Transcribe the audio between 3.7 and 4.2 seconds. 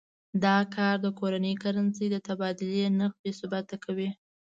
کوي.